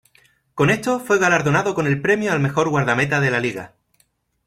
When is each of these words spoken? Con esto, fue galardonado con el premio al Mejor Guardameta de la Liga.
Con 0.55 0.71
esto, 0.71 0.99
fue 0.99 1.19
galardonado 1.19 1.75
con 1.75 1.85
el 1.85 2.01
premio 2.01 2.31
al 2.33 2.39
Mejor 2.39 2.69
Guardameta 2.69 3.19
de 3.19 3.29
la 3.29 3.39
Liga. 3.39 3.75